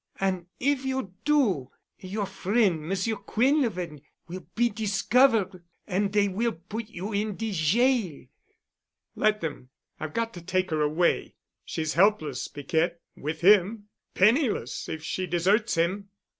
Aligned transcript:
An' 0.19 0.47
if 0.59 0.83
you 0.83 1.13
do, 1.25 1.69
your 1.99 2.25
friend 2.25 2.87
Monsieur 2.89 3.17
Quinlevin 3.17 4.01
will 4.27 4.47
be 4.55 4.67
discover' 4.67 5.63
and 5.85 6.11
dey 6.11 6.27
will 6.27 6.53
put 6.53 6.89
you 6.89 7.13
in 7.13 7.35
de 7.35 7.51
jail——" 7.51 8.25
"Let 9.13 9.41
them. 9.41 9.69
I've 9.99 10.15
got 10.15 10.33
to 10.33 10.41
take 10.41 10.71
her 10.71 10.81
away. 10.81 11.35
She's 11.65 11.93
helpless, 11.93 12.47
Piquette, 12.47 12.99
with 13.15 13.41
him—penniless, 13.41 14.89
if 14.89 15.03
she 15.03 15.27
deserts 15.27 15.75
him." 15.75 16.09